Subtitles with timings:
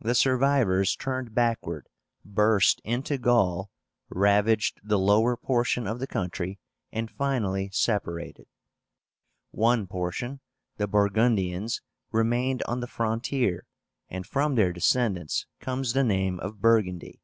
[0.00, 1.88] The survivors turned backward,
[2.24, 3.70] burst into Gaul,
[4.08, 6.58] ravaged the lower portion of the country,
[6.90, 8.48] and finally separated.
[9.52, 10.40] One portion,
[10.78, 13.64] the Burgundians, remained on the frontier,
[14.08, 17.20] and from their descendants comes the name of Burgundy.